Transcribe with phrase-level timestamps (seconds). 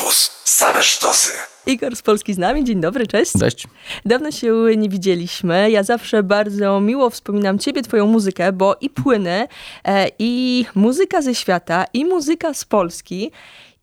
[0.00, 0.30] Campus.
[0.44, 1.32] Same sztosy.
[1.66, 3.32] Igor z Polski z nami, dzień dobry, cześć.
[3.40, 3.66] Cześć.
[4.04, 5.70] Dawno się nie widzieliśmy.
[5.70, 9.48] Ja zawsze bardzo miło wspominam ciebie, twoją muzykę, bo i płyny,
[9.84, 13.30] e, i muzyka ze świata, i muzyka z Polski.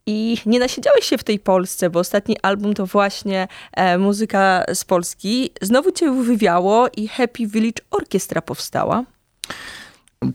[0.05, 4.85] I nie nasiedziałeś się w tej Polsce, bo ostatni album to właśnie e, muzyka z
[4.85, 5.51] Polski.
[5.61, 9.03] Znowu cię wywiało i Happy Village Orkiestra powstała.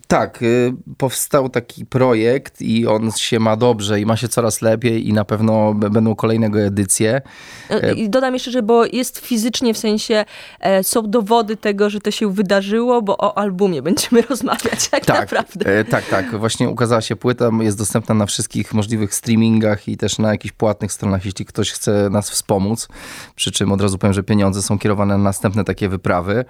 [0.07, 5.09] Tak, y, powstał taki projekt i on się ma dobrze i ma się coraz lepiej
[5.09, 7.23] i na pewno będą kolejne jego edycje.
[7.71, 10.25] E, I dodam jeszcze, że bo jest fizycznie, w sensie
[10.61, 15.21] e, są dowody tego, że to się wydarzyło, bo o albumie będziemy rozmawiać tak, Tak,
[15.21, 15.79] naprawdę.
[15.79, 16.39] e, tak, tak.
[16.39, 20.93] Właśnie ukazała się płyta, jest dostępna na wszystkich możliwych streamingach i też na jakichś płatnych
[20.93, 22.89] stronach, jeśli ktoś chce nas wspomóc.
[23.37, 26.45] Przy czym od razu powiem, że pieniądze są kierowane na następne takie wyprawy.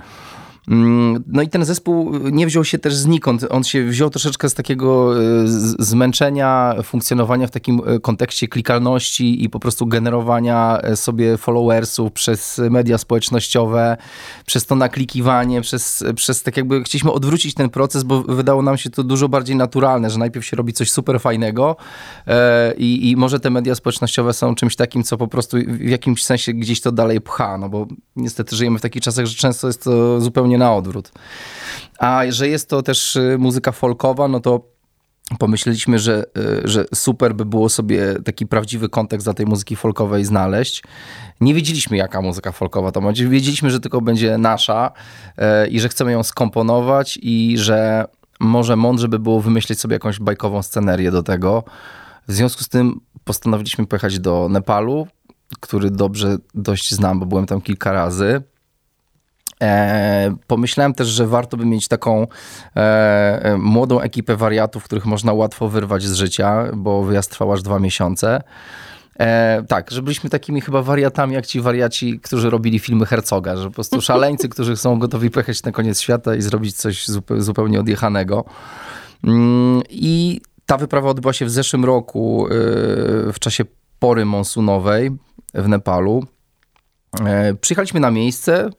[0.69, 3.47] Mm, No i ten zespół nie wziął się też znikąd.
[3.51, 9.51] On się wziął troszeczkę z takiego z- zmęczenia funkcjonowania w takim e, kontekście klikalności i
[9.51, 13.97] po prostu generowania e, sobie followersów przez media społecznościowe,
[14.47, 18.91] przez to naklikiwanie, przez, przez tak jakby chcieliśmy odwrócić ten proces, bo wydało nam się
[18.91, 21.77] to dużo bardziej naturalne, że najpierw się robi coś super fajnego
[22.27, 26.25] e, i, i może te media społecznościowe są czymś takim, co po prostu w jakimś
[26.25, 29.85] sensie gdzieś to dalej pcha, no bo niestety żyjemy w takich czasach, że często jest
[29.85, 31.13] to zupełnie na odwrót.
[31.99, 34.73] A że jest to też y, muzyka folkowa, no to
[35.39, 40.25] pomyśleliśmy, że, y, że super by było sobie taki prawdziwy kontekst dla tej muzyki folkowej
[40.25, 40.83] znaleźć.
[41.41, 43.29] Nie wiedzieliśmy, jaka muzyka folkowa to będzie.
[43.29, 44.93] Wiedzieliśmy, że tylko będzie nasza
[45.65, 48.05] y, i że chcemy ją skomponować i że
[48.41, 51.65] może mądrze by było wymyślić sobie jakąś bajkową scenerię do tego.
[52.29, 55.07] W związku z tym postanowiliśmy pojechać do Nepalu,
[55.61, 58.43] który dobrze dość znam, bo byłem tam kilka razy.
[59.63, 62.27] E, pomyślałem też, że warto by mieć taką
[62.77, 62.81] e,
[63.45, 67.79] e, młodą ekipę wariatów, których można łatwo wyrwać z życia, bo wyjazd trwał aż dwa
[67.79, 68.43] miesiące.
[69.19, 73.69] E, tak, że byliśmy takimi chyba wariatami, jak ci wariaci, którzy robili filmy Herzoga, że
[73.69, 77.81] po prostu szaleńcy, którzy są gotowi pojechać na koniec świata i zrobić coś zupe- zupełnie
[77.81, 78.45] odjechanego.
[79.25, 82.51] Mm, I ta wyprawa odbyła się w zeszłym roku, y,
[83.33, 83.65] w czasie
[83.99, 85.11] pory monsunowej
[85.55, 86.25] w Nepalu.
[87.25, 88.71] E, Przyjechaliśmy na miejsce.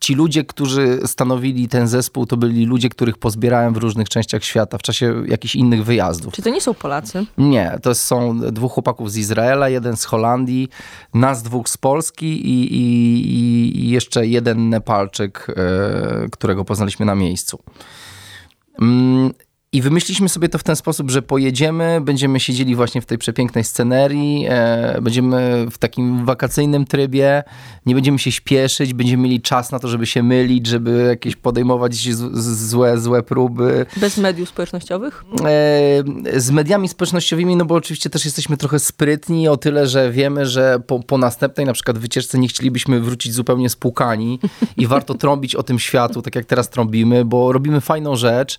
[0.00, 4.78] Ci ludzie, którzy stanowili ten zespół, to byli ludzie, których pozbierałem w różnych częściach świata
[4.78, 6.32] w czasie jakichś innych wyjazdów.
[6.34, 7.26] Czy to nie są Polacy?
[7.38, 10.68] Nie, to są dwóch chłopaków z Izraela, jeden z Holandii,
[11.14, 17.58] nas dwóch z Polski i, i, i- jeszcze jeden Nepalczyk, e, którego poznaliśmy na miejscu.
[19.72, 23.64] I wymyśliliśmy sobie to w ten sposób, że pojedziemy, będziemy siedzieli właśnie w tej przepięknej
[23.64, 27.42] scenerii, e, będziemy w takim wakacyjnym trybie,
[27.86, 31.94] nie będziemy się śpieszyć, będziemy mieli czas na to, żeby się mylić, żeby jakieś podejmować
[31.94, 33.86] z, z, złe, złe próby.
[33.96, 35.24] Bez mediów społecznościowych?
[35.44, 40.46] E, z mediami społecznościowymi, no bo oczywiście też jesteśmy trochę sprytni o tyle, że wiemy,
[40.46, 44.38] że po, po następnej na przykład wycieczce nie chcielibyśmy wrócić zupełnie spłukani
[44.76, 48.58] i warto trąbić o tym światu, tak jak teraz trąbimy, bo robimy fajną rzecz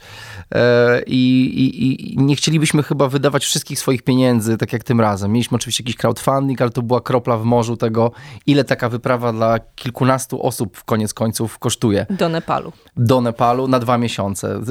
[0.56, 5.32] e, i, i, i nie chcielibyśmy chyba wydawać wszystkich swoich pieniędzy, tak jak tym razem.
[5.32, 8.12] Mieliśmy oczywiście jakiś crowdfunding, ale to była kropla w morzu tego,
[8.46, 12.72] ile taka wyprawa dla kilkunastu osób w koniec końców kosztuje Do Nepalu.
[12.98, 14.62] do Nepalu na dwa miesiące.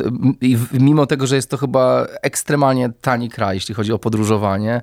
[0.40, 4.82] I mimo tego, że jest to chyba ekstremalnie tani kraj, jeśli chodzi o podróżowanie.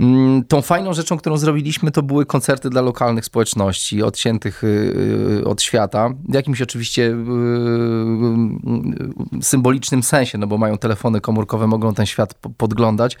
[0.00, 5.62] Mm, Tą fajną rzeczą, którą zrobiliśmy, to były koncerty dla lokalnych społeczności, odciętych y, od
[5.62, 6.10] świata.
[6.28, 7.14] W jakimś oczywiście y,
[9.38, 13.16] y, symbolicznym sensie, no bo mają telefony komórkowe, mogą ten świat po- podglądać,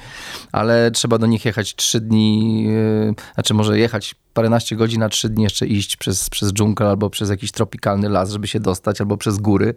[0.52, 5.28] ale trzeba do nich jechać trzy dni, y, znaczy może jechać paręnaście godzin, a trzy
[5.28, 9.16] dni jeszcze iść przez, przez dżunglę albo przez jakiś tropikalny las, żeby się dostać, albo
[9.16, 9.74] przez góry.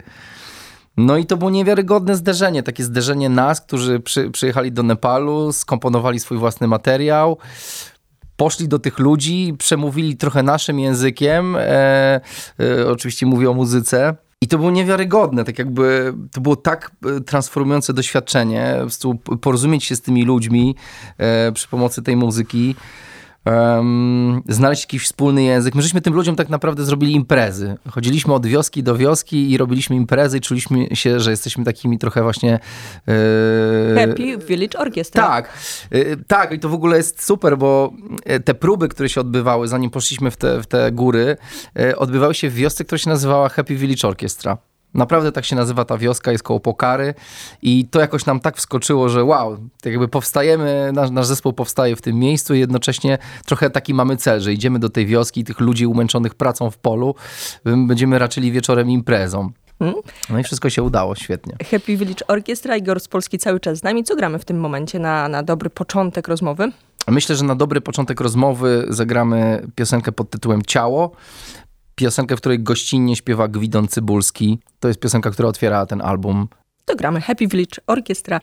[0.96, 6.20] No i to było niewiarygodne zderzenie, takie zderzenie nas, którzy przy, przyjechali do Nepalu, skomponowali
[6.20, 7.38] swój własny materiał,
[8.36, 12.20] poszli do tych ludzi, przemówili trochę naszym językiem, e, e,
[12.90, 14.16] oczywiście mówię o muzyce.
[14.40, 18.76] I to było niewiarygodne, tak jakby to było tak e, transformujące doświadczenie,
[19.40, 20.76] porozumieć się z tymi ludźmi
[21.18, 22.74] e, przy pomocy tej muzyki.
[23.44, 25.74] Em, znaleźć jakiś wspólny język.
[25.74, 27.76] My żeśmy tym ludziom tak naprawdę zrobili imprezy.
[27.90, 32.22] Chodziliśmy od wioski do wioski i robiliśmy imprezy i czuliśmy się, że jesteśmy takimi trochę
[32.22, 32.58] właśnie...
[33.08, 35.26] e, Happy Village Orchestra.
[35.26, 35.52] tak,
[35.94, 37.92] y, tak i to w ogóle jest super, bo
[38.30, 41.36] y, te próby, które się odbywały, zanim poszliśmy w te, w te góry,
[41.80, 44.71] y, odbywały się w wiosce, która się nazywała Happy Village Orchestra.
[44.94, 47.14] Naprawdę tak się nazywa ta wioska, jest koło Pokary
[47.62, 51.96] i to jakoś nam tak wskoczyło, że wow, tak jakby powstajemy, nasz, nasz zespół powstaje
[51.96, 55.44] w tym miejscu i jednocześnie trochę taki mamy cel, że idziemy do tej wioski i
[55.44, 57.14] tych ludzi umęczonych pracą w polu,
[57.64, 59.50] będziemy raczyli wieczorem imprezą.
[60.30, 61.56] No i wszystko się udało, świetnie.
[61.70, 64.04] Happy Village Orchestra, Igor z Polski cały czas z nami.
[64.04, 66.72] Co gramy w tym momencie na, na dobry początek rozmowy?
[67.08, 71.10] myślę, że na dobry początek rozmowy zagramy piosenkę pod tytułem Ciało.
[72.02, 74.58] Piosenkę, w której gościnnie śpiewa Gwidon Cybulski.
[74.80, 76.48] To jest piosenka, która otwiera ten album.
[76.84, 78.40] To gramy Happy Village Orkiestra.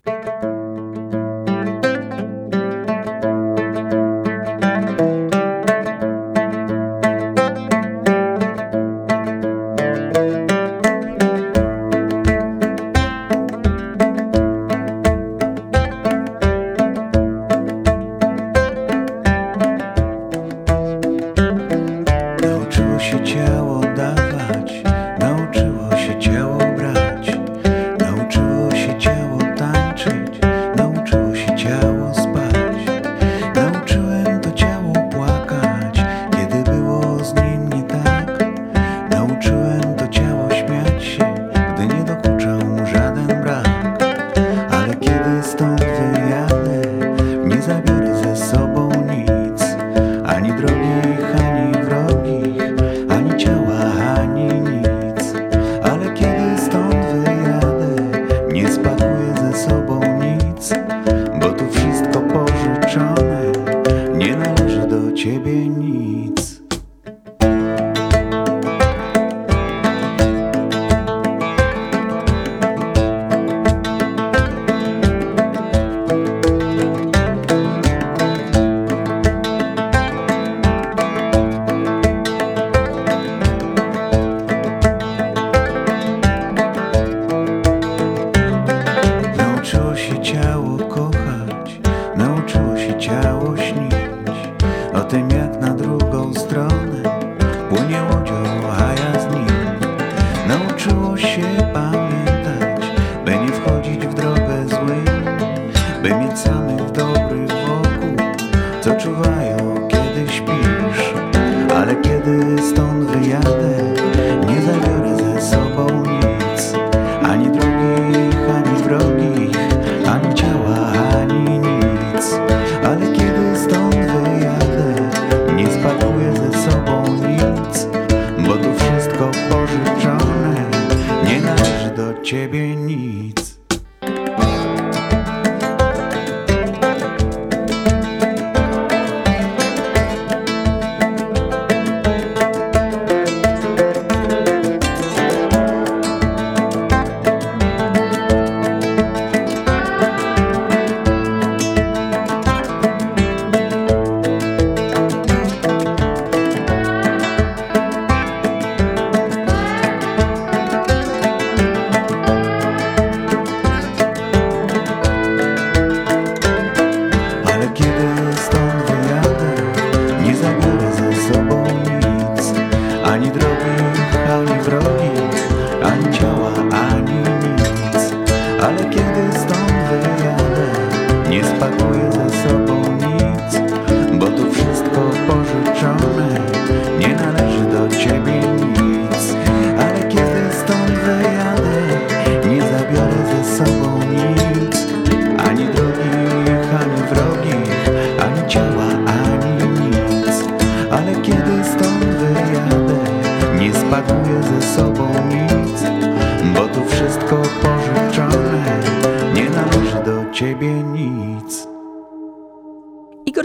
[131.62, 133.59] aż do ciebie nic.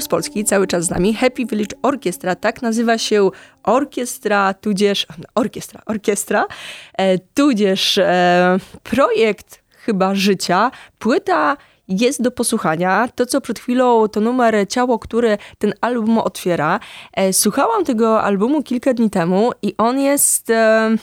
[0.08, 1.14] Polski, cały czas z nami.
[1.14, 3.30] Happy Village Orchestra, tak nazywa się
[3.62, 6.46] orkiestra, tudzież, orkiestra, orkiestra,
[6.98, 11.56] e, tudzież e, projekt chyba życia, płyta
[11.88, 13.08] jest do posłuchania.
[13.14, 16.80] To, co przed chwilą, to numer Ciało, który ten album otwiera.
[17.12, 20.96] E, słuchałam tego albumu kilka dni temu i on jest e,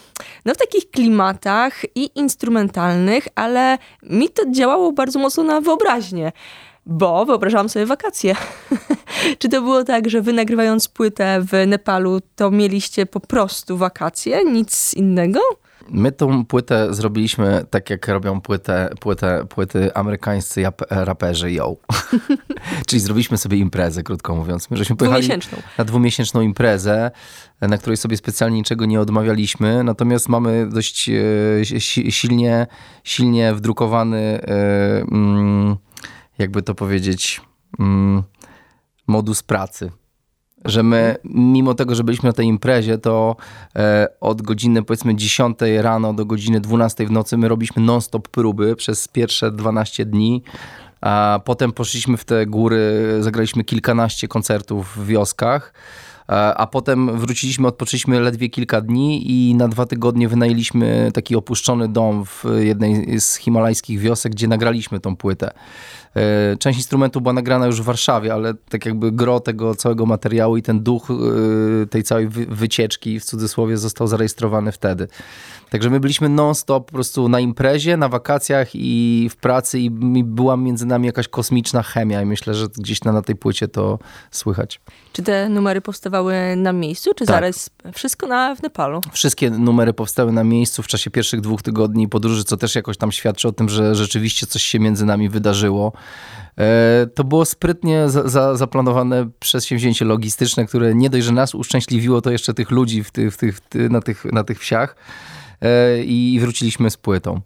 [0.45, 6.31] no, w takich klimatach i instrumentalnych, ale mi to działało bardzo mocno na wyobraźnię
[6.85, 8.35] bo wyobrażałam sobie wakacje.
[9.39, 14.45] Czy to było tak, że wy nagrywając płytę w Nepalu, to mieliście po prostu wakacje,
[14.45, 15.39] nic innego?
[15.89, 21.75] My tą płytę zrobiliśmy tak, jak robią płytę, płytę, płyty amerykańscy raperzy, yo.
[22.87, 24.69] Czyli zrobiliśmy sobie imprezę, krótko mówiąc.
[24.69, 25.57] My żeśmy pojechali dwumiesięczną.
[25.77, 27.11] na dwumiesięczną imprezę,
[27.61, 32.67] na której sobie specjalnie niczego nie odmawialiśmy, natomiast mamy dość e, silnie,
[33.03, 35.77] silnie wdrukowany e, mm,
[36.41, 37.41] jakby to powiedzieć,
[37.79, 38.23] mm,
[39.07, 39.91] modus pracy.
[40.65, 43.35] Że my, mimo tego, że byliśmy na tej imprezie, to
[43.75, 48.75] e, od godziny powiedzmy 10 rano do godziny 12 w nocy my robiliśmy non-stop próby
[48.75, 50.43] przez pierwsze 12 dni
[51.01, 55.73] A potem poszliśmy w te góry, zagraliśmy kilkanaście koncertów w wioskach.
[56.31, 62.25] A potem wróciliśmy, odpoczęliśmy ledwie kilka dni i na dwa tygodnie wynajęliśmy taki opuszczony dom
[62.25, 65.51] w jednej z himalajskich wiosek, gdzie nagraliśmy tą płytę.
[66.15, 70.57] E, część instrumentu była nagrana już w Warszawie, ale tak jakby gro tego całego materiału
[70.57, 75.07] i ten duch e, tej całej wycieczki w cudzysłowie został zarejestrowany wtedy.
[75.71, 79.89] Także my byliśmy non-stop po prostu na imprezie, na wakacjach i w pracy i
[80.23, 83.99] była między nami jakaś kosmiczna chemia i myślę, że gdzieś na, na tej płycie to
[84.31, 84.81] słychać.
[85.13, 87.35] Czy te numery powstawały na miejscu, czy tak.
[87.35, 89.01] zaraz wszystko na, w Nepalu?
[89.11, 93.11] Wszystkie numery powstały na miejscu w czasie pierwszych dwóch tygodni podróży, co też jakoś tam
[93.11, 95.93] świadczy o tym, że rzeczywiście coś się między nami wydarzyło.
[96.57, 102.21] E, to było sprytnie za, za, zaplanowane przedsięwzięcie logistyczne, które nie dość, że nas uszczęśliwiło,
[102.21, 103.59] to jeszcze tych ludzi w tych, w tych,
[103.89, 104.95] na, tych, na tych wsiach
[106.05, 107.41] i wróciliśmy z płytą.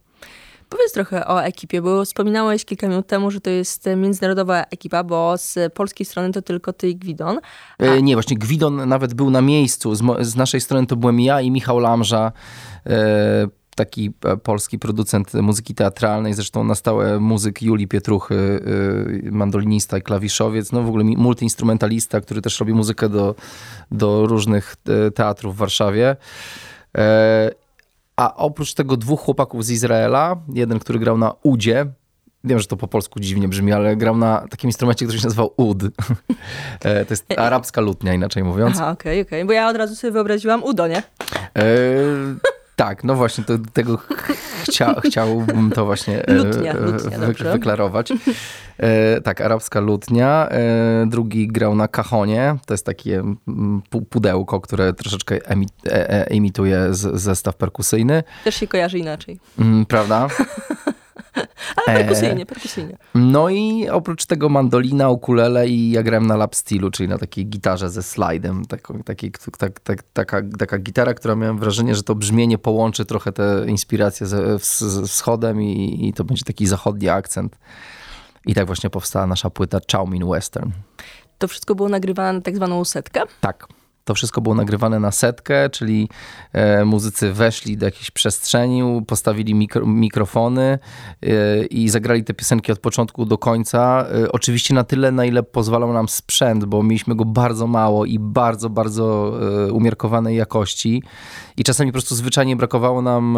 [0.69, 5.37] Powiedz trochę o ekipie, bo wspominałeś kilka minut temu, że to jest międzynarodowa ekipa, bo
[5.37, 7.39] z polskiej strony to tylko ty i Gwidon.
[7.79, 7.83] A...
[7.83, 9.95] E, nie, właśnie Gwidon nawet był na miejscu.
[9.95, 12.31] Z, z, naszej strony to byłem ja i Michał Lamża.
[12.85, 18.35] E, taki e, polski producent muzyki teatralnej, zresztą na stałe muzyk Julii Pietruchy,
[19.25, 23.35] e, mandolinista i klawiszowiec, no w ogóle multiinstrumentalista, który też robi muzykę do,
[23.91, 24.75] do różnych
[25.07, 26.15] e, teatrów w Warszawie.
[28.15, 31.85] A oprócz tego dwóch chłopaków z Izraela, jeden, który grał na udzie,
[32.43, 35.53] wiem, że to po polsku dziwnie brzmi, ale grał na takim instrumencie, który się nazywał
[35.57, 35.77] ud.
[36.79, 38.77] to jest arabska lutnia, inaczej mówiąc.
[38.77, 39.45] Aha, okej, okay, okej, okay.
[39.45, 41.03] bo ja od razu sobie wyobraziłam udo, nie?
[42.75, 43.99] Tak, no właśnie, to, tego
[44.63, 48.13] chcia, chciałbym to właśnie e, lutnia, lutnia, wy, wyklarować.
[48.77, 50.49] E, tak, arabska lutnia.
[50.49, 52.55] E, drugi grał na kahonie.
[52.65, 53.23] To jest takie
[54.09, 58.23] pudełko, które troszeczkę emi, e, e, imituje z, zestaw perkusyjny.
[58.43, 59.39] Też się kojarzy inaczej.
[59.59, 60.27] Mm, prawda?
[61.87, 62.97] Ale perkusyjnie, e, perkusyjnie.
[63.15, 67.45] No i oprócz tego mandolina, ukulele i ja grałem na lap stylu, czyli na takiej
[67.45, 68.65] gitarze ze slajdem.
[68.65, 73.31] Taką, taki, tak, tak, taka, taka gitara, która miałem wrażenie, że to brzmienie połączy trochę
[73.31, 74.59] te inspiracje ze,
[75.07, 77.57] wschodem i, i to będzie taki zachodni akcent.
[78.45, 80.71] I tak właśnie powstała nasza płyta Chow Mein Western.
[81.37, 83.21] To wszystko było nagrywane na tak zwaną setkę?
[83.41, 83.67] Tak.
[84.05, 86.09] To wszystko było nagrywane na setkę, czyli
[86.53, 90.79] e, muzycy weszli do jakiejś przestrzeni, postawili mikro, mikrofony
[91.23, 94.05] e, i zagrali te piosenki od początku do końca.
[94.23, 98.19] E, oczywiście na tyle, na ile pozwalał nam sprzęt, bo mieliśmy go bardzo mało i
[98.19, 99.33] bardzo, bardzo
[99.71, 101.03] umiarkowanej jakości.
[101.57, 103.37] I czasami po prostu zwyczajnie brakowało nam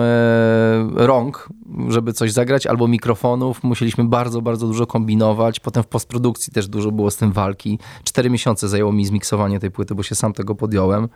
[0.96, 1.50] rąk,
[1.90, 3.64] żeby coś zagrać, albo mikrofonów.
[3.64, 5.60] Musieliśmy bardzo, bardzo dużo kombinować.
[5.60, 7.80] Potem w postprodukcji też dużo było z tym walki.
[8.04, 11.10] Cztery miesiące zajęło mi zmiksowanie tej płyty, bo się sam tego podjąłem.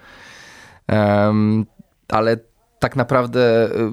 [2.08, 2.38] Ale
[2.82, 3.92] tak naprawdę y,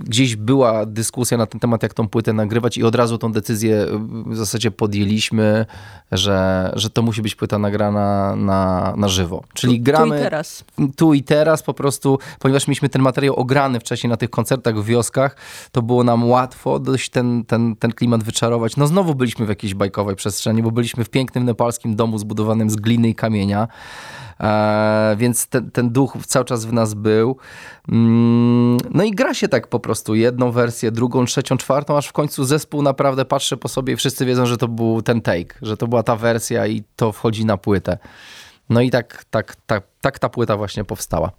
[0.00, 3.82] gdzieś była dyskusja na ten temat, jak tą płytę nagrywać i od razu tą decyzję
[3.82, 3.88] y,
[4.26, 5.66] w zasadzie podjęliśmy,
[6.12, 9.42] że, że to musi być płyta nagrana na, na żywo.
[9.54, 10.10] Czyli tu, gramy...
[10.10, 10.64] Tu i teraz.
[10.96, 14.84] Tu i teraz po prostu, ponieważ mieliśmy ten materiał ograny wcześniej na tych koncertach w
[14.84, 15.36] wioskach,
[15.72, 18.76] to było nam łatwo dość ten, ten, ten klimat wyczarować.
[18.76, 22.76] No znowu byliśmy w jakiejś bajkowej przestrzeni, bo byliśmy w pięknym nepalskim domu zbudowanym z
[22.76, 23.68] gliny i kamienia.
[24.40, 27.36] E, więc ten, ten duch cały czas w nas był.
[27.88, 32.12] Mm, no i gra się tak po prostu jedną wersję, drugą, trzecią, czwartą, aż w
[32.12, 35.76] końcu zespół naprawdę patrzy po sobie i wszyscy wiedzą, że to był ten take, że
[35.76, 37.98] to była ta wersja i to wchodzi na płytę.
[38.70, 41.30] No i tak, tak, tak, tak ta płyta właśnie powstała.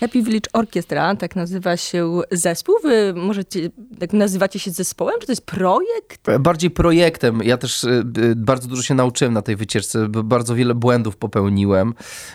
[0.00, 2.74] Happy Village Orchestra, tak nazywa się zespół.
[2.82, 5.14] Wy możecie, tak nazywacie się zespołem?
[5.20, 6.26] Czy to jest projekt?
[6.40, 7.40] Bardziej projektem.
[7.44, 8.04] Ja też y,
[8.36, 10.08] bardzo dużo się nauczyłem na tej wycieczce.
[10.08, 11.94] Bardzo wiele błędów popełniłem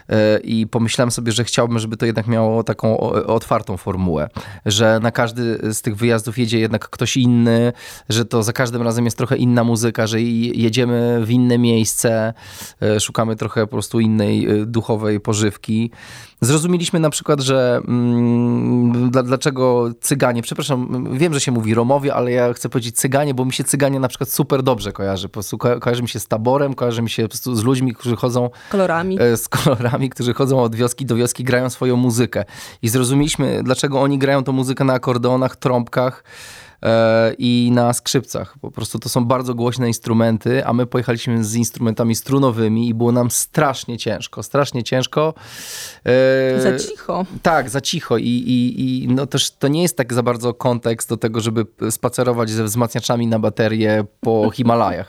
[0.09, 4.29] y, i pomyślałem sobie, że chciałbym, żeby to jednak miało taką otwartą formułę.
[4.65, 7.73] Że na każdy z tych wyjazdów jedzie jednak ktoś inny,
[8.09, 12.33] że to za każdym razem jest trochę inna muzyka, że jedziemy w inne miejsce,
[12.99, 15.74] szukamy trochę po prostu innej duchowej pożywki
[16.41, 22.53] Zrozumieliśmy na przykład, że mm, dlaczego cyganie, przepraszam, wiem, że się mówi Romowie, ale ja
[22.53, 25.27] chcę powiedzieć cyganie, bo mi się cyganie na przykład super dobrze kojarzy.
[25.27, 27.93] Po prostu ko kojarzy mi się z taborem, kojarzy mi się po prostu z ludźmi,
[27.93, 28.49] którzy chodzą...
[28.71, 29.17] Kolorami.
[29.21, 32.45] E, z kolorami, którzy chodzą od wioski do wioski, grają swoją muzykę.
[32.81, 36.23] I zrozumieliśmy, dlaczego oni grają tą muzykę na akordeonach, trąbkach,
[37.37, 38.55] i na skrzypcach.
[38.61, 43.11] Po prostu to są bardzo głośne instrumenty, a my pojechaliśmy z instrumentami strunowymi i było
[43.11, 45.33] nam strasznie ciężko, strasznie ciężko.
[46.05, 47.25] E, za cicho.
[47.41, 51.09] Tak, za cicho i, i, i no też to nie jest tak za bardzo kontekst
[51.09, 55.07] do tego, żeby spacerować ze wzmacniaczami na baterię po Himalajach.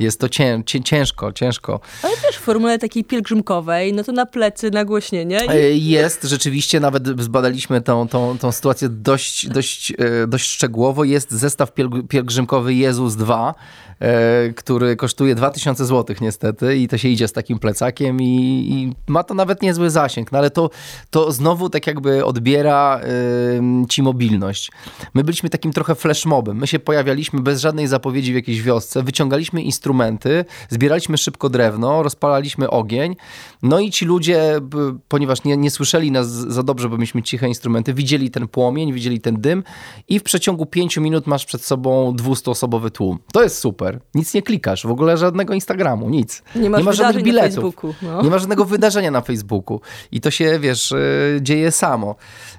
[0.00, 1.80] Jest to cię, cię, ciężko, ciężko.
[2.02, 5.40] Ale też w formule takiej pielgrzymkowej, no to na plecy nagłośnienie.
[5.46, 5.50] I...
[5.50, 9.92] E, jest, rzeczywiście, nawet zbadaliśmy tą, tą, tą sytuację dość, dość,
[10.28, 11.72] dość szczegółowo jest zestaw
[12.08, 13.54] pielgrzymkowy Jezus 2,
[14.00, 18.24] e, który kosztuje 2000 zł niestety i to się idzie z takim plecakiem i,
[18.70, 20.70] i ma to nawet niezły zasięg, no ale to,
[21.10, 23.00] to znowu tak jakby odbiera
[23.88, 24.70] ci mobilność.
[25.14, 26.56] My byliśmy takim trochę flashmobem.
[26.56, 32.70] My się pojawialiśmy bez żadnej zapowiedzi w jakiejś wiosce, wyciągaliśmy instrumenty, zbieraliśmy szybko drewno, rozpalaliśmy
[32.70, 33.16] ogień,
[33.62, 34.60] no i ci ludzie,
[35.08, 39.20] ponieważ nie, nie słyszeli nas za dobrze, bo mieliśmy ciche instrumenty, widzieli ten płomień, widzieli
[39.20, 39.64] ten dym
[40.08, 43.18] i w przeciągu pięciu minut masz przed sobą 200-osobowy tłum.
[43.32, 44.00] To jest super.
[44.14, 46.42] Nic nie klikasz, w ogóle żadnego Instagramu, nic.
[46.56, 47.74] Nie, masz nie ma żadnych biletów.
[48.02, 48.22] No.
[48.22, 49.80] Nie ma żadnego wydarzenia na Facebooku.
[50.12, 50.98] I to się, wiesz, e,
[51.40, 52.14] dzieje samo.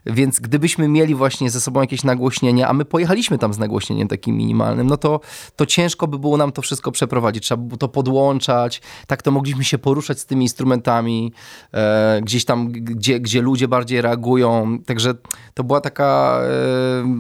[0.05, 4.37] Więc gdybyśmy mieli właśnie ze sobą jakieś nagłośnienie, a my pojechaliśmy tam z nagłośnieniem takim
[4.37, 5.19] minimalnym, no to,
[5.55, 7.43] to ciężko by było nam to wszystko przeprowadzić.
[7.43, 8.81] Trzeba by było to podłączać.
[9.07, 11.33] Tak to mogliśmy się poruszać z tymi instrumentami,
[11.73, 14.77] e, gdzieś tam, gdzie, gdzie ludzie bardziej reagują.
[14.85, 15.13] Także
[15.53, 16.39] to była taka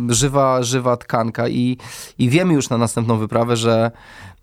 [0.09, 1.77] e, żywa, żywa tkanka i,
[2.17, 3.91] i wiemy już na następną wyprawę, że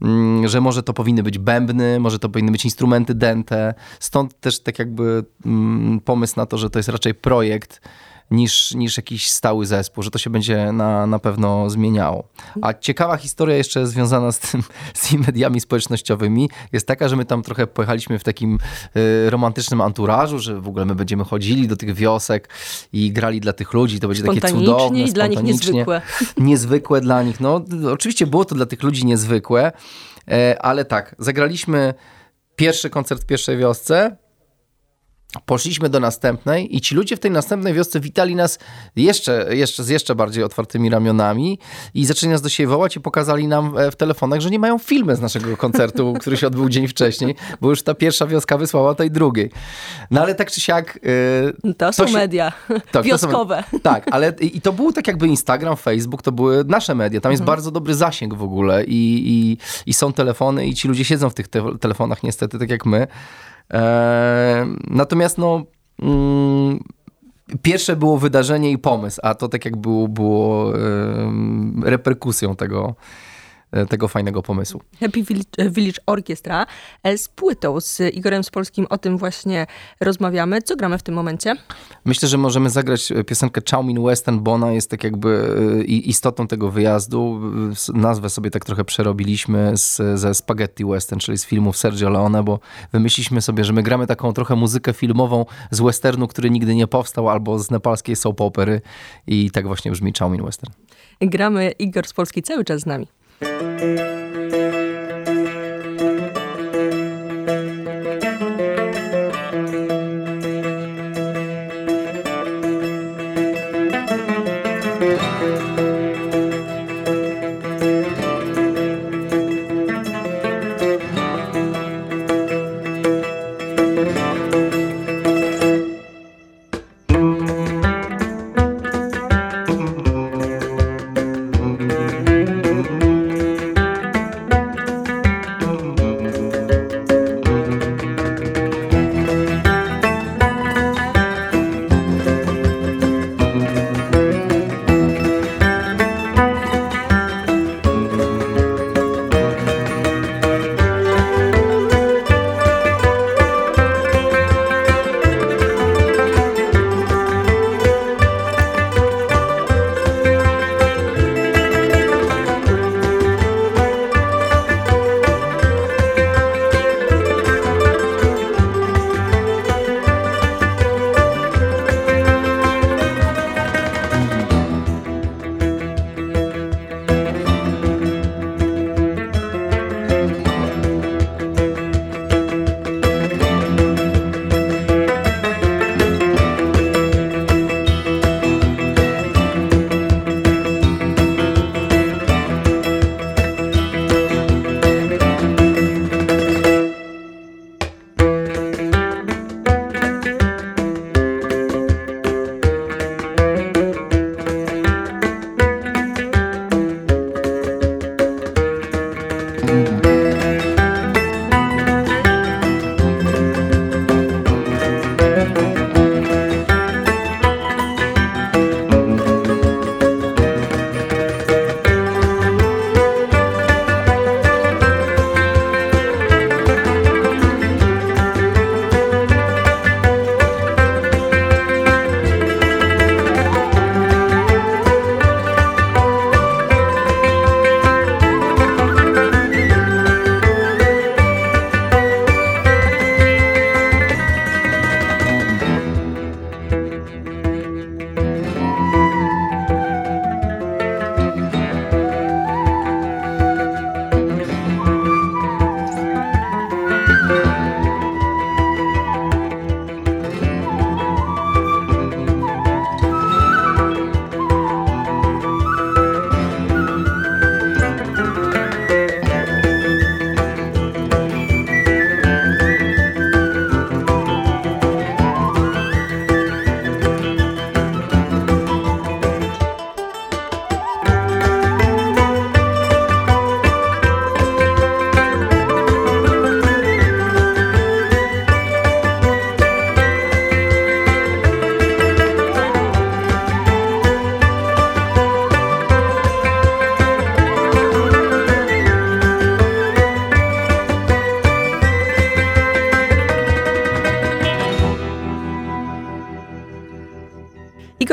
[0.02, 3.74] mm, że może to powinny być bębny, może to powinny być instrumenty dente.
[4.00, 7.80] Stąd też tak jakby mm, pomysł na to, że to jest raczej projekt,
[8.30, 12.28] niż, niż jakiś stały zespół, że to się będzie na, na pewno zmieniało.
[12.62, 14.62] A ciekawa historia jeszcze związana z, tym,
[14.94, 18.58] z tymi mediami społecznościowymi jest taka, że my tam trochę pojechaliśmy w takim
[18.96, 22.48] y, romantycznym anturażu, że w ogóle my będziemy chodzili do tych wiosek
[22.92, 26.02] i grali dla tych ludzi, to będzie takie cudowne, i dla nich niezwykłe.
[26.36, 27.40] Niezwykłe dla nich.
[27.40, 29.72] No, oczywiście było to dla tych ludzi niezwykłe,
[30.28, 31.94] e, ale tak, zagraliśmy
[32.56, 34.16] pierwszy koncert w pierwszej wiosce,
[35.46, 38.58] Poszliśmy do następnej i ci ludzie w tej następnej wiosce witali nas
[38.96, 41.58] jeszcze, jeszcze z jeszcze bardziej otwartymi ramionami
[41.94, 44.78] i zaczęli nas do siebie wołać i pokazali nam e, w telefonach, że nie mają
[44.78, 48.94] filmy z naszego koncertu, który się odbył dzień wcześniej, bo już ta pierwsza wioska wysłała
[48.94, 49.50] tej drugiej.
[50.10, 50.98] No ale tak czy siak...
[51.64, 52.52] Yy, to są to się, media
[52.92, 53.64] tak, wioskowe.
[53.72, 57.20] Są, tak, ale i to było tak jakby Instagram, Facebook, to były nasze media.
[57.20, 57.56] Tam jest mhm.
[57.56, 59.58] bardzo dobry zasięg w ogóle i, i,
[59.90, 63.06] i są telefony i ci ludzie siedzą w tych te telefonach niestety, tak jak my.
[63.72, 65.62] E, natomiast no...
[66.02, 66.80] Mm,
[67.62, 70.72] pierwsze było wydarzenie i pomysł, a to tak jak było, było
[71.82, 73.25] reperkusją tego, E,
[73.88, 74.80] tego fajnego pomysłu.
[75.00, 76.66] Happy Village, Village Orchestra
[77.02, 79.66] e, z płytą z Igorem Spolskim o tym właśnie
[80.00, 80.62] rozmawiamy.
[80.62, 81.54] Co gramy w tym momencie?
[82.04, 86.70] Myślę, że możemy zagrać piosenkę Chowmin Western, bo ona jest tak jakby e, istotą tego
[86.70, 87.40] wyjazdu.
[87.94, 92.60] Nazwę sobie tak trochę przerobiliśmy z, ze Spaghetti Western, czyli z filmów Sergio Leone, bo
[92.92, 97.28] wymyśliliśmy sobie, że my gramy taką trochę muzykę filmową z westernu, który nigdy nie powstał,
[97.28, 98.80] albo z nepalskiej soap opery
[99.26, 100.72] i tak właśnie brzmi Chowmin Western.
[101.20, 103.08] Gramy Igor Spolski cały czas z nami.
[103.40, 104.85] Música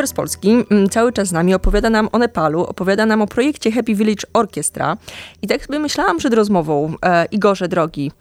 [0.07, 3.71] Z Polski mm, cały czas z nami opowiada nam o Nepalu, opowiada nam o projekcie
[3.71, 4.97] Happy Village Orchestra.
[5.41, 8.11] I tak sobie myślałam przed rozmową, e, Igorze drogi,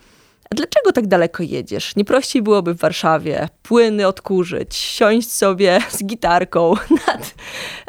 [0.50, 1.96] a dlaczego tak daleko jedziesz?
[1.96, 6.74] Nie prościej byłoby w Warszawie płyny odkurzyć, siąść sobie z gitarką
[7.06, 7.34] nad,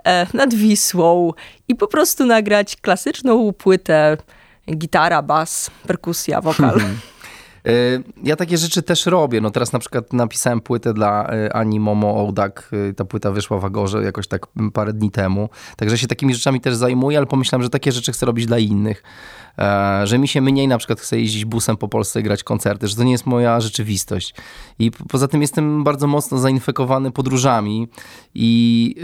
[0.03, 1.31] e, nad Wisłą
[1.67, 4.17] i po prostu nagrać klasyczną płytę
[4.75, 6.81] gitara, bas, perkusja, wokal.
[7.67, 9.41] Y, ja takie rzeczy też robię.
[9.41, 12.69] No teraz na przykład napisałem płytę dla y, Ani Momo Ołdak.
[12.89, 15.49] Y, ta płyta wyszła w Agorze jakoś tak parę dni temu.
[15.77, 19.03] Także się takimi rzeczami też zajmuję, ale pomyślałem, że takie rzeczy chcę robić dla innych.
[19.59, 22.87] E, że mi się mniej na przykład chce jeździć busem po Polsce i grać koncerty,
[22.87, 24.33] że to nie jest moja rzeczywistość.
[24.79, 27.87] I poza tym jestem bardzo mocno zainfekowany podróżami
[28.35, 28.95] i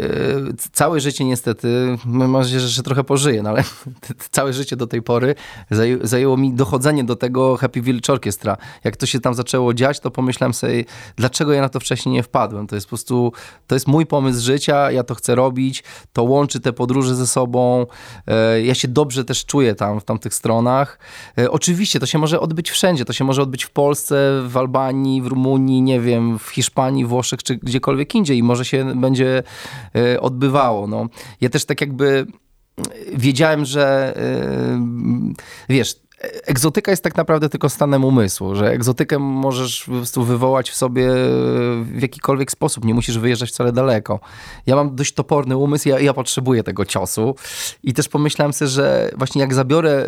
[0.49, 3.63] e, całe życie niestety, mam nadzieję, że trochę pożyję, no ale
[4.31, 5.35] całe życie do tej pory
[6.01, 8.57] zajęło mi dochodzenie do tego Happy Village Orchestra.
[8.83, 10.85] Jak to się tam zaczęło dziać, to pomyślałem sobie,
[11.15, 12.67] dlaczego ja na to wcześniej nie wpadłem.
[12.67, 13.33] To jest po prostu,
[13.67, 15.83] to jest mój pomysł życia, ja to chcę robić,
[16.13, 17.85] to łączy te podróże ze sobą.
[18.27, 20.99] E, ja się dobrze też czuję tam, w tamtych stronach.
[21.37, 23.05] E, oczywiście to się może odbyć wszędzie.
[23.05, 27.43] To się może odbyć w Polsce, w Albanii, w Rumunii, nie wiem, w Hiszpanii, Włoszech
[27.43, 29.43] czy gdziekolwiek indziej i może się będzie
[29.95, 30.87] e, odbywało.
[30.87, 31.07] No.
[31.41, 32.27] Ja też tak jakby
[33.13, 34.81] wiedziałem, że e,
[35.69, 35.95] wiesz,
[36.45, 41.07] egzotyka jest tak naprawdę tylko stanem umysłu, że egzotykę możesz po prostu wywołać w sobie
[41.81, 44.19] w jakikolwiek sposób, nie musisz wyjeżdżać wcale daleko.
[44.65, 47.35] Ja mam dość toporny umysł, ja, ja potrzebuję tego ciosu
[47.83, 50.05] i też pomyślałem sobie, że właśnie jak zabiorę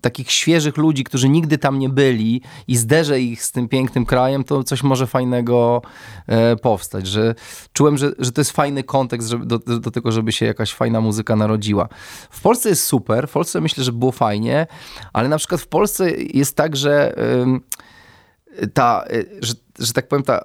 [0.00, 4.44] takich świeżych ludzi, którzy nigdy tam nie byli i zderzę ich z tym pięknym krajem,
[4.44, 5.82] to coś może fajnego
[6.26, 7.34] e, powstać, że
[7.72, 11.00] czułem, że, że to jest fajny kontekst żeby, do, do tego, żeby się jakaś fajna
[11.00, 11.88] muzyka narodziła.
[12.30, 14.66] W Polsce jest super, w Polsce myślę, że było fajnie,
[15.12, 17.14] ale na przykład w Polsce jest tak, że
[18.74, 20.44] ta, y, że, że tak powiem, ta,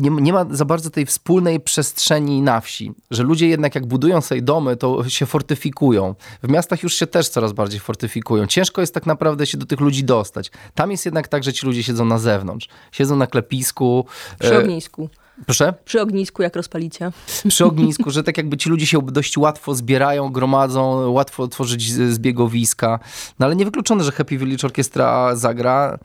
[0.00, 4.20] nie, nie, ma za bardzo tej wspólnej przestrzeni na wsi, że ludzie jednak jak budują
[4.20, 6.14] sobie domy, to się fortyfikują.
[6.42, 8.46] W miastach już się też coraz bardziej fortyfikują.
[8.46, 10.50] Ciężko jest tak naprawdę się do tych ludzi dostać.
[10.74, 12.68] Tam jest jednak tak, że ci ludzie siedzą na zewnątrz.
[12.92, 14.06] Siedzą na klepisku.
[14.38, 15.08] Przy e, ognisku.
[15.46, 15.74] Proszę?
[15.84, 17.12] Przy ognisku, jak rozpalicie.
[17.48, 22.98] Przy ognisku, że tak jakby ci ludzie się dość łatwo zbierają, gromadzą, łatwo tworzyć zbiegowiska.
[23.38, 25.98] No ale niewykluczone, że Happy Village Orkiestra zagra.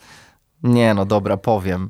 [0.64, 1.90] Nie, no dobra, powiem.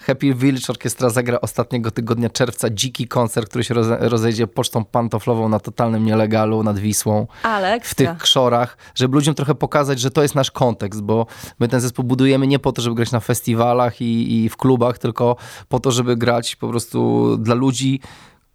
[0.00, 5.60] Happy Village Orkiestra zagra ostatniego tygodnia czerwca dziki koncert, który się rozejdzie pocztą pantoflową na
[5.60, 7.26] totalnym nielegalu nad Wisłą.
[7.42, 11.26] Ale w tych krzorach, żeby ludziom trochę pokazać, że to jest nasz kontekst, bo
[11.58, 14.98] my ten zespół budujemy nie po to, żeby grać na festiwalach i, i w klubach,
[14.98, 15.36] tylko
[15.68, 18.00] po to, żeby grać po prostu dla ludzi,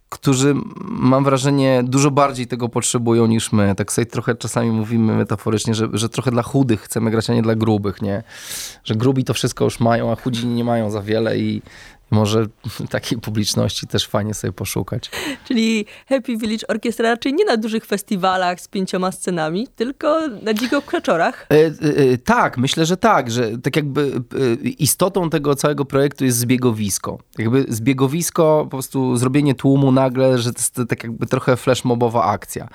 [0.08, 3.74] którzy mam wrażenie dużo bardziej tego potrzebują niż my.
[3.74, 7.42] Tak sobie trochę czasami mówimy metaforycznie, że, że trochę dla chudych chcemy grać, a nie
[7.42, 8.22] dla grubych, nie?
[8.84, 11.62] Że grubi to wszystko już mają, a chudzi nie mają za wiele i
[12.10, 12.46] może
[12.90, 15.10] takiej publiczności też fajnie sobie poszukać.
[15.44, 20.82] Czyli Happy Village Orkiestra raczej nie na dużych festiwalach z pięcioma scenami, tylko na dziko
[20.82, 21.46] krzaczorach?
[21.50, 24.12] E, e, e, tak, myślę, że tak, że tak jakby
[24.62, 27.18] e, istotą tego całego projektu jest zbiegowisko.
[27.38, 32.68] Jakby zbiegowisko, po prostu zrobienie tłumu nagle, że to jest tak jakby trochę flashmobowa akcja.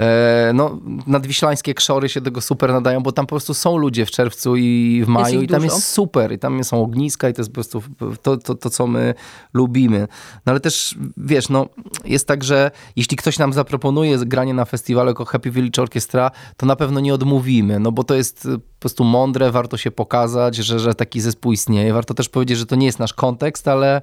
[0.00, 4.10] E, no, nadwiślańskie krzory się tego super nadają, bo tam po prostu są ludzie w
[4.10, 5.74] czerwcu i w maju i tam dużo.
[5.74, 7.82] jest super i tam są ogniska i to jest po prostu
[8.22, 9.14] to, to, to, co my
[9.54, 10.08] lubimy.
[10.46, 11.66] No ale też, wiesz, no
[12.04, 16.66] jest tak, że jeśli ktoś nam zaproponuje granie na festiwalu jako Happy Village Orchestra, to
[16.66, 20.78] na pewno nie odmówimy, no bo to jest po prostu mądre, warto się pokazać, że,
[20.78, 21.92] że taki zespół istnieje.
[21.92, 24.02] Warto też powiedzieć, że to nie jest nasz kontekst, ale,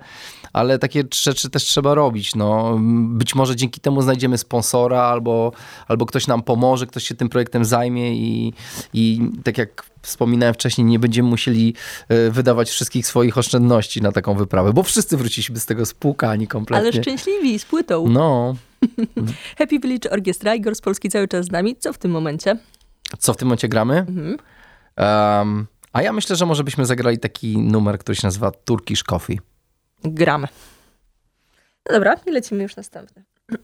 [0.53, 2.35] ale takie rzeczy też trzeba robić.
[2.35, 2.79] No,
[3.09, 5.51] być może dzięki temu znajdziemy sponsora albo,
[5.87, 8.53] albo ktoś nam pomoże, ktoś się tym projektem zajmie i,
[8.93, 11.73] i tak jak wspominałem wcześniej, nie będziemy musieli
[12.09, 16.91] e, wydawać wszystkich swoich oszczędności na taką wyprawę, bo wszyscy wróciliśmy z tego spłukani kompletnie.
[16.91, 18.07] Ale szczęśliwi, z płytą.
[18.09, 18.55] No.
[19.57, 21.75] Happy Village Orchestra, Igor z Polski cały czas z nami.
[21.75, 22.57] Co w tym momencie?
[23.19, 23.97] Co w tym momencie gramy?
[23.97, 24.37] Mhm.
[24.97, 29.39] Um, a ja myślę, że może byśmy zagrali taki numer, który się nazywa Turkish Coffee.
[30.03, 30.47] Gramy.
[31.89, 33.23] No dobra, i lecimy już następny.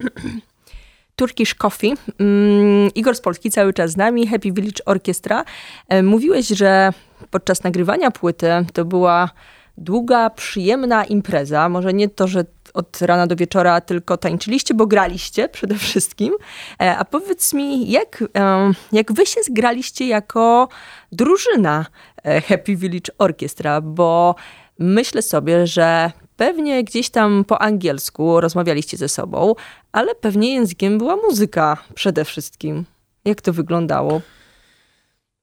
[1.20, 1.94] Turkish Coffee.
[2.20, 5.44] Mm, Igor z Polski cały czas z nami, Happy Village Orchestra.
[5.90, 6.94] E, mówiłeś, że
[7.32, 9.30] podczas nagrywania płyty to była
[9.78, 11.70] długa, przyjemna impreza.
[11.70, 16.34] Może nie to, że od rana do wieczora tylko tańczyliście, bo graliście przede wszystkim.
[16.82, 18.24] E, a powiedz mi, jak,
[18.92, 20.68] jak wy się zgraliście jako
[21.12, 21.86] drużyna
[22.24, 23.82] e, Happy Village Orchestra?
[23.82, 24.36] Bo
[24.80, 29.56] myślę sobie, że pewnie gdzieś tam po angielsku rozmawialiście ze sobą,
[29.92, 32.86] ale pewnie językiem była muzyka przede wszystkim.
[33.26, 34.22] Jak to wyglądało?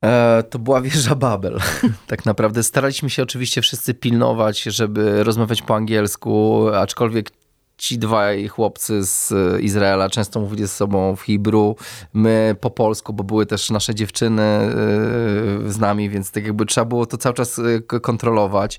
[0.04, 1.58] E, to była wieża Babel.
[2.06, 7.30] tak naprawdę staraliśmy się oczywiście wszyscy pilnować, żeby rozmawiać po angielsku, aczkolwiek
[7.76, 11.76] ci dwaj chłopcy z Izraela często mówili ze sobą w Hebrew,
[12.12, 14.42] my po polsku, bo były też nasze dziewczyny
[15.66, 17.60] z nami, więc tak jakby trzeba było to cały czas
[18.02, 18.78] kontrolować.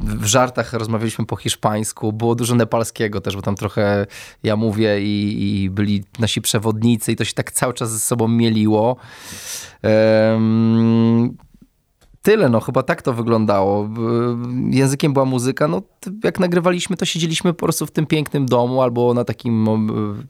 [0.00, 4.06] W żartach rozmawialiśmy po hiszpańsku, było dużo nepalskiego też, bo tam trochę
[4.42, 8.28] ja mówię i, i byli nasi przewodnicy i to się tak cały czas ze sobą
[8.28, 8.96] mieliło
[12.26, 13.88] tyle, no chyba tak to wyglądało.
[14.70, 15.82] Językiem była muzyka, no
[16.24, 19.68] jak nagrywaliśmy, to siedzieliśmy po prostu w tym pięknym domu albo na takim,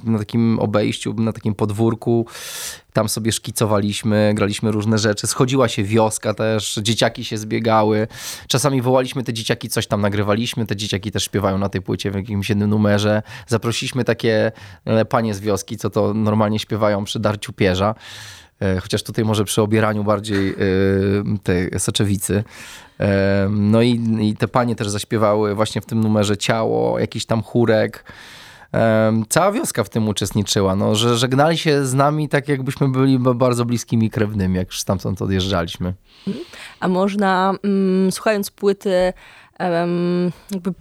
[0.04, 2.26] na takim obejściu, na takim podwórku.
[2.92, 5.26] Tam sobie szkicowaliśmy, graliśmy różne rzeczy.
[5.26, 8.08] Schodziła się wioska też, dzieciaki się zbiegały.
[8.48, 10.66] Czasami wołaliśmy te dzieciaki, coś tam nagrywaliśmy.
[10.66, 13.22] Te dzieciaki też śpiewają na tej płycie w jakimś jednym numerze.
[13.46, 14.52] Zaprosiliśmy takie
[14.84, 17.94] e, panie z wioski, co to normalnie śpiewają przy darciu pierza.
[18.60, 20.54] E, chociaż tutaj może przy obieraniu bardziej e,
[21.42, 22.44] tej soczewicy.
[23.00, 27.42] E, no i, i te panie też zaśpiewały właśnie w tym numerze Ciało, jakiś tam
[27.42, 28.04] chórek.
[29.28, 33.64] Cała wioska w tym uczestniczyła, no, że żegnali się z nami tak, jakbyśmy byli bardzo
[33.64, 35.94] bliskimi krewnymi, jak już stamtąd odjeżdżaliśmy.
[36.80, 39.12] A można, mm, słuchając płyty,
[40.50, 40.72] jakby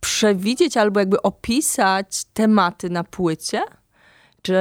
[0.00, 3.62] przewidzieć albo jakby opisać tematy na płycie?
[4.44, 4.54] Czy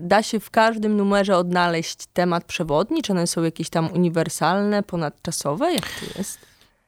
[0.00, 3.02] da się w każdym numerze odnaleźć temat przewodni?
[3.02, 5.72] Czy one są jakieś tam uniwersalne, ponadczasowe?
[5.72, 6.38] Jak to jest?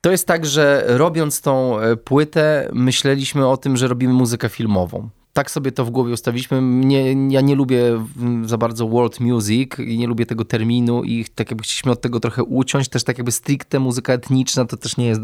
[0.01, 5.09] To jest tak, że robiąc tą e, płytę, myśleliśmy o tym, że robimy muzykę filmową
[5.39, 6.63] tak sobie to w głowie ustawiliśmy.
[6.63, 8.05] Nie, ja nie lubię
[8.45, 12.21] za bardzo world music i nie lubię tego terminu i tak jakby chcieliśmy od tego
[12.21, 12.89] trochę uciąć.
[12.89, 15.21] Też tak jakby stricte muzyka etniczna to też nie jest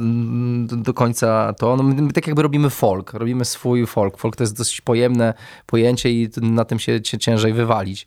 [0.67, 1.77] do, do końca to.
[1.77, 4.19] No my tak jakby robimy folk, robimy swój folk.
[4.19, 5.35] Folk to jest dosyć pojemne
[5.67, 8.07] pojęcie i na tym się ciężej wywalić.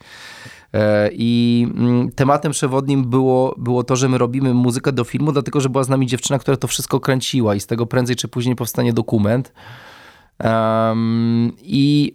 [0.73, 5.61] E, I mm, tematem przewodnim było, było to, że my robimy muzykę do filmu, dlatego
[5.61, 8.55] że była z nami dziewczyna, która to wszystko kręciła i z tego prędzej czy później
[8.55, 9.53] powstanie dokument.
[10.43, 12.13] Um, I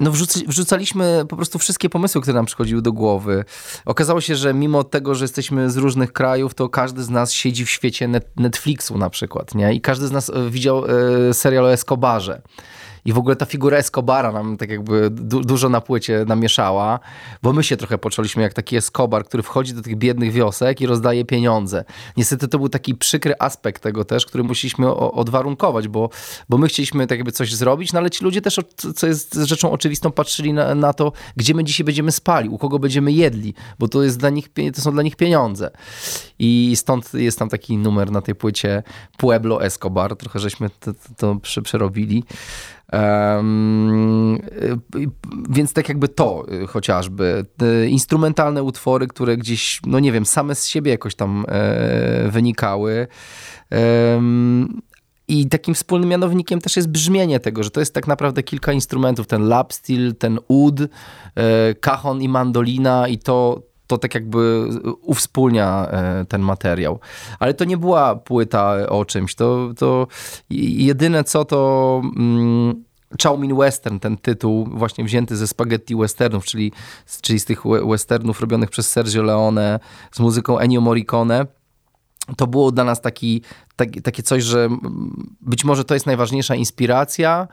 [0.00, 0.10] no
[0.46, 3.44] wrzucaliśmy po prostu wszystkie pomysły, które nam przychodziły do głowy.
[3.84, 7.64] Okazało się, że mimo tego, że jesteśmy z różnych krajów, to każdy z nas siedzi
[7.64, 9.74] w świecie Netflixu na przykład, nie?
[9.74, 12.42] I każdy z nas e, widział e, serial o Escobarze.
[13.06, 17.00] I w ogóle ta figura Escobara nam tak jakby du dużo na płycie namieszała,
[17.42, 20.86] bo my się trochę poczuliśmy jak taki Escobar, który wchodzi do tych biednych wiosek i
[20.86, 21.84] rozdaje pieniądze.
[22.16, 26.10] Niestety to był taki przykry aspekt tego też, który musieliśmy odwarunkować, bo,
[26.48, 28.60] bo my chcieliśmy tak jakby coś zrobić, no ale ci ludzie też,
[28.96, 32.78] co jest rzeczą oczywistą, patrzyli na, na to, gdzie my dzisiaj będziemy spali, u kogo
[32.78, 35.70] będziemy jedli, bo to, jest dla nich, to są dla nich pieniądze.
[36.38, 38.82] I stąd jest tam taki numer na tej płycie
[39.16, 42.24] Pueblo Escobar, trochę żeśmy to, to przerobili.
[42.92, 44.38] Um,
[45.50, 47.46] więc tak jakby to y, chociażby.
[47.88, 53.06] Instrumentalne utwory, które gdzieś, no nie wiem, same z siebie jakoś tam e, wynikały.
[55.28, 59.26] I takim wspólnym mianownikiem też jest brzmienie tego, że to jest tak naprawdę kilka instrumentów.
[59.26, 64.68] Ten lap steel, ten ud, e, cajon i mandolina i to, to tak jakby
[65.00, 66.98] uwspólnia e, ten materiał.
[67.38, 69.34] Ale to nie była płyta o czymś.
[69.34, 70.06] To, to
[70.50, 72.84] jedyne co to mm,
[73.22, 76.72] Chow Mein Western, ten tytuł właśnie wzięty ze spaghetti westernów, czyli,
[77.20, 79.80] czyli z tych westernów robionych przez Sergio Leone
[80.12, 81.46] z muzyką Ennio Morricone
[82.36, 83.42] to było dla nas taki,
[83.76, 84.68] taki, takie coś, że
[85.40, 87.48] być może to jest najważniejsza inspiracja,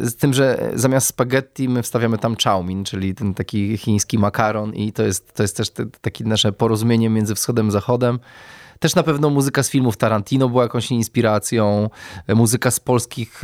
[0.00, 4.92] z tym, że zamiast spaghetti my wstawiamy tam chowmin, czyli ten taki chiński makaron i
[4.92, 8.18] to jest, to jest też te, takie nasze porozumienie między wschodem a zachodem.
[8.78, 11.90] Też na pewno muzyka z filmów Tarantino była jakąś inspiracją,
[12.28, 13.42] muzyka z polskich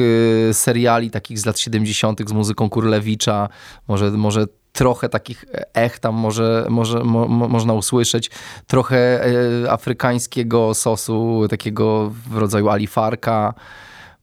[0.50, 2.28] e, seriali takich z lat 70.
[2.28, 3.48] z muzyką Kurlewicza,
[3.88, 5.44] może, może trochę takich
[5.74, 8.30] ech tam może, może mo, można usłyszeć,
[8.66, 13.54] trochę e, afrykańskiego sosu, takiego w rodzaju alifarka,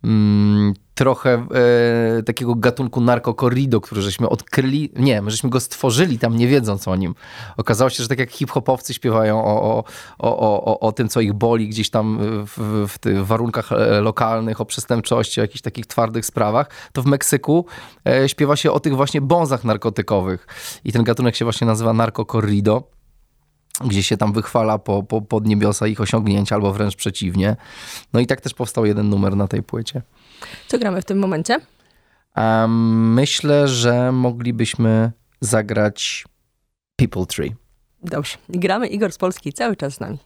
[0.04, 1.46] mm, trochę
[2.20, 6.88] e, takiego gatunku narkokorrido, który żeśmy odkryli, nie, my żeśmy go stworzyli tam nie wiedząc
[6.88, 7.16] o nim.
[7.58, 9.84] Okazało się, że tak jak hip-hopowcy śpiewają o, o,
[10.20, 14.62] o, o, o tym, co ich boli gdzieś tam w, w tych warunkach e, lokalnych,
[14.62, 17.66] o przestępczości, o jakichś takich twardych sprawach, to w Meksyku
[18.08, 20.48] e, śpiewa się o tych właśnie bązach narkotykowych.
[20.84, 22.84] I ten gatunek się właśnie nazywa narkokorrido
[23.86, 27.56] gdzie się tam wychwala po, po, pod niebiosa ich osiągnięcia, albo wręcz przeciwnie.
[28.14, 30.02] No i tak też powstał jeden numer na tej płycie.
[30.67, 31.58] Co gramy w tym momencie?
[32.36, 36.25] Um, myślę, że moglibyśmy zagrać
[36.95, 37.56] People Tree.
[38.04, 38.38] Dobrze.
[38.49, 40.17] Gramy Igor z Polski cały czas z nami.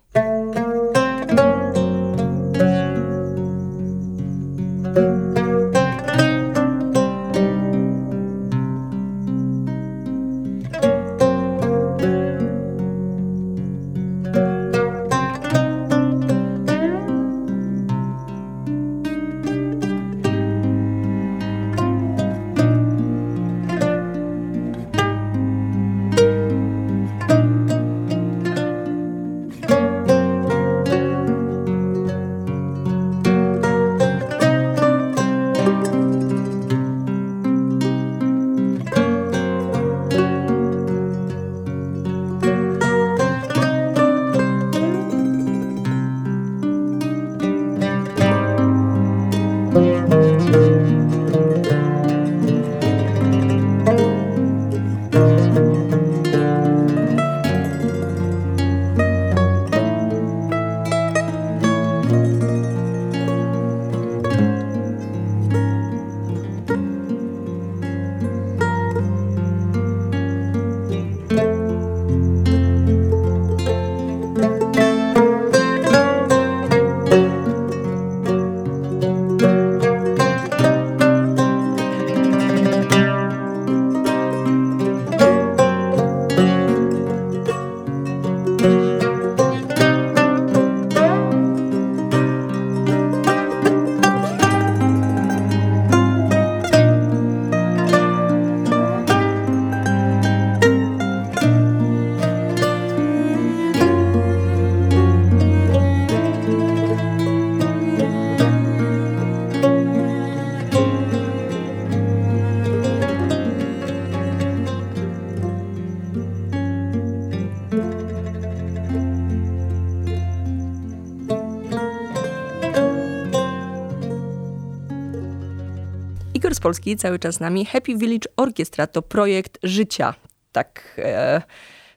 [126.84, 127.66] Polski cały czas z nami.
[127.66, 130.14] Happy Village Orchestra to projekt życia.
[130.52, 130.96] Tak...
[130.98, 131.42] E,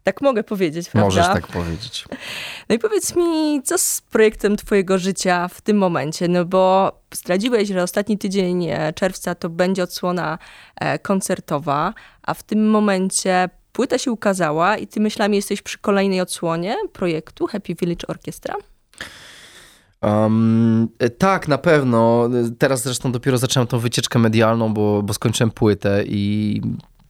[0.02, 1.06] tak mogę powiedzieć, prawda?
[1.06, 2.04] Możesz tak powiedzieć.
[2.68, 6.28] No i powiedz mi, co z projektem twojego życia w tym momencie?
[6.28, 10.38] No bo zdradziłeś, że ostatni tydzień e, czerwca to będzie odsłona
[10.76, 16.20] e, koncertowa, a w tym momencie płyta się ukazała i ty myślami jesteś przy kolejnej
[16.20, 18.54] odsłonie projektu Happy Village Orchestra?
[20.02, 22.28] Um, tak, na pewno.
[22.58, 26.60] Teraz zresztą dopiero zacząłem tą wycieczkę medialną, bo, bo skończyłem płytę i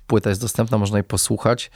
[0.06, 1.70] płyta jest dostępna, można jej posłuchać.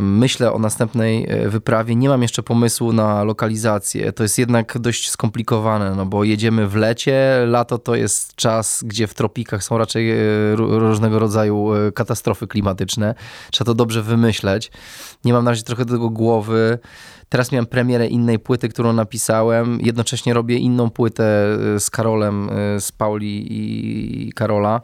[0.00, 1.96] Myślę o następnej e, wyprawie.
[1.96, 4.12] Nie mam jeszcze pomysłu na lokalizację.
[4.12, 7.44] To jest jednak dość skomplikowane, no bo jedziemy w lecie.
[7.46, 10.16] Lato to jest czas, gdzie w tropikach są raczej e,
[10.56, 13.14] różnego rodzaju e, katastrofy klimatyczne.
[13.50, 14.70] Trzeba to dobrze wymyśleć.
[15.24, 16.78] Nie mam na razie trochę do tego głowy.
[17.28, 19.78] Teraz miałem premierę innej płyty, którą napisałem.
[19.80, 24.80] Jednocześnie robię inną płytę z Karolem, z Pauli i Karola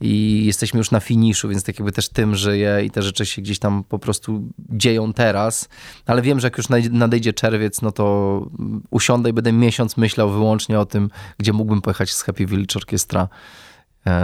[0.00, 3.42] i jesteśmy już na finiszu, więc tak jakby też tym żyję i te rzeczy się
[3.42, 5.68] gdzieś tam po prostu dzieją teraz,
[6.06, 8.46] ale wiem, że jak już nadejdzie czerwiec, no to
[8.90, 13.28] usiądę i będę miesiąc myślał wyłącznie o tym, gdzie mógłbym pojechać z Happy Village Orchestra
[13.28, 13.67] E,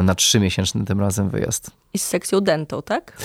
[0.02, 1.70] na trzymiesięczny tym razem wyjazd.
[1.94, 3.16] I z sekcją dentą, tak?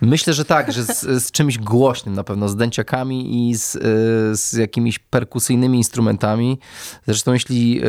[0.00, 3.80] Myślę, że tak, że z, z czymś głośnym na pewno, z dęciakami i z, e,
[4.36, 6.58] z jakimiś perkusyjnymi instrumentami.
[7.06, 7.88] Zresztą jeśli e,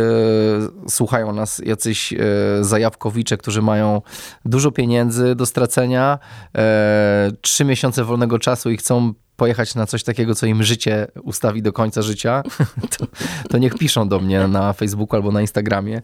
[0.89, 2.17] słuchają nas jacyś e,
[2.61, 4.01] zajawkowicze, którzy mają
[4.45, 6.19] dużo pieniędzy do stracenia,
[6.55, 11.61] e, trzy miesiące wolnego czasu i chcą pojechać na coś takiego, co im życie ustawi
[11.61, 12.43] do końca życia,
[12.97, 13.07] to,
[13.49, 16.01] to niech piszą do mnie na Facebooku albo na Instagramie.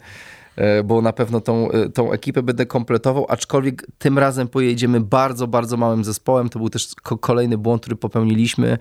[0.56, 5.46] E, bo na pewno tą, e, tą ekipę będę kompletował, aczkolwiek tym razem pojedziemy bardzo,
[5.46, 6.48] bardzo małym zespołem.
[6.48, 6.88] To był też
[7.20, 8.78] kolejny błąd, który popełniliśmy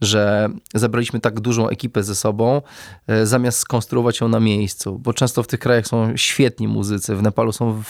[0.00, 2.62] że zebraliśmy tak dużą ekipę ze sobą,
[3.06, 7.16] e, zamiast skonstruować ją na miejscu, bo często w tych krajach są świetni muzycy.
[7.16, 7.82] W Nepalu są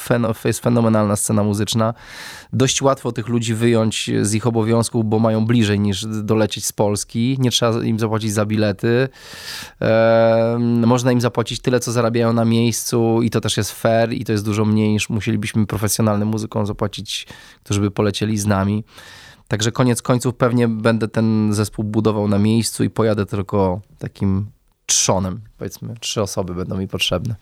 [0.45, 1.95] jest fenomenalna scena muzyczna.
[2.53, 7.37] Dość łatwo tych ludzi wyjąć z ich obowiązków, bo mają bliżej niż dolecieć z Polski.
[7.41, 9.09] Nie trzeba im zapłacić za bilety.
[10.87, 14.33] można im zapłacić tyle, co zarabiają na miejscu i to też jest fair i to
[14.33, 17.27] jest dużo mniej niż musielibyśmy profesjonalnym muzykom zapłacić,
[17.63, 18.85] którzy by polecieli z nami.
[19.49, 24.47] Także koniec końców pewnie będę ten zespół budował na miejscu i pojadę tylko takim
[24.87, 25.41] trzonem.
[25.59, 27.35] Powiedzmy, trzy osoby będą mi potrzebne.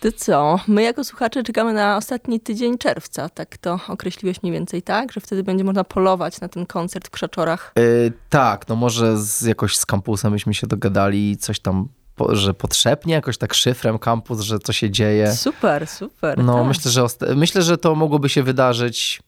[0.00, 0.60] To co?
[0.68, 3.28] My jako słuchacze czekamy na ostatni tydzień czerwca.
[3.28, 5.12] Tak to określiłeś mniej więcej tak?
[5.12, 7.72] Że wtedy będzie można polować na ten koncert w Krzaczorach?
[7.76, 11.88] Yy, tak, no może z, jakoś z kampusem byśmy się dogadali coś tam
[12.28, 15.32] że potrzebnie jakoś tak szyfrem kampus, że co się dzieje.
[15.32, 16.38] Super, super.
[16.38, 16.66] No tak.
[16.66, 19.22] myślę, że myślę, że to mogłoby się wydarzyć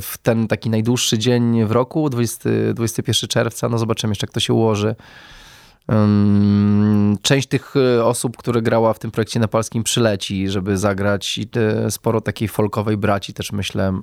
[0.00, 3.68] w ten taki najdłuższy dzień w roku, 20, 21 czerwca.
[3.68, 4.94] No zobaczymy jeszcze, jak to się ułoży.
[7.22, 11.48] Część tych e, osób, które grała w tym projekcie nepalskim przyleci, żeby zagrać i
[11.90, 14.00] sporo takiej folkowej braci też myślę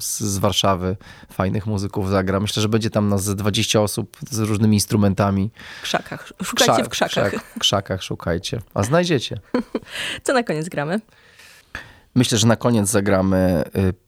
[0.00, 0.96] z, Warszawy,
[1.32, 2.40] fajnych muzyków zagra.
[2.40, 5.50] Myślę, że będzie tam nas ze 20 osób z różnymi instrumentami.
[5.80, 6.32] W krzakach.
[6.42, 7.32] Szukajcie w krzakach.
[7.56, 9.40] W krzakach szukajcie, a znajdziecie.
[10.24, 11.00] Co na koniec gramy?
[12.14, 14.05] Myślę, że na koniec zagramy y,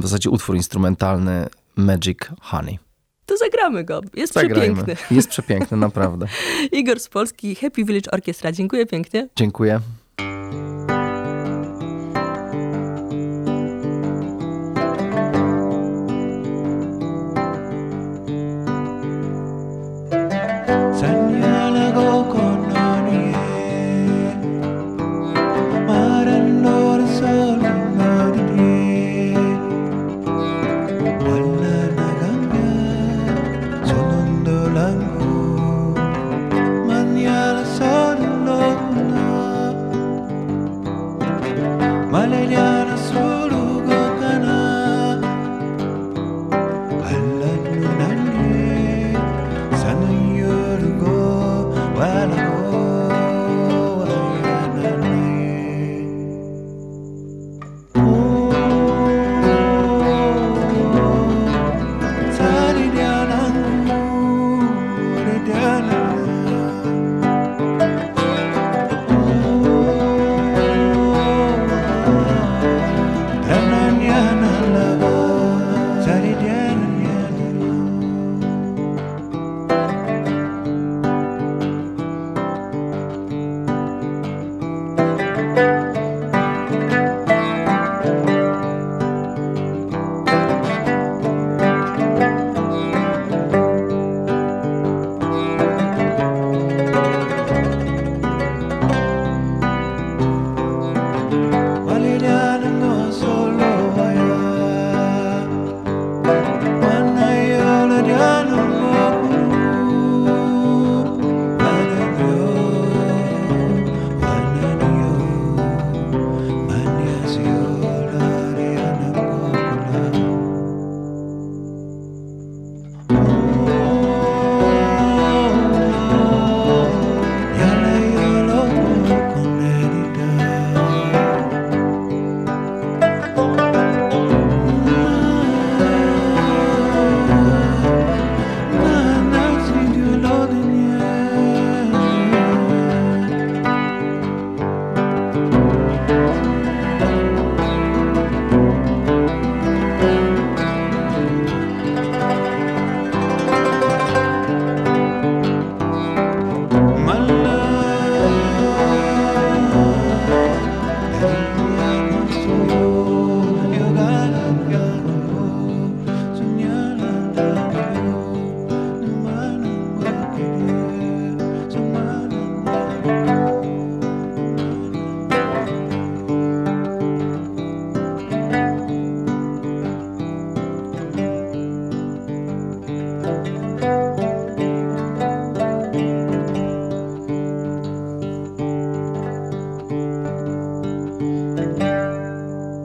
[0.00, 2.78] w zasadzie utwór instrumentalny Magic Honey.
[3.26, 4.00] To zagramy go.
[4.14, 4.74] Jest Zagrajmy.
[4.74, 5.16] przepiękny.
[5.16, 6.26] Jest przepiękny, naprawdę.
[6.72, 8.52] Igor z Polski, Happy Village Orchestra.
[8.52, 9.28] Dziękuję pięknie.
[9.36, 9.80] Dziękuję.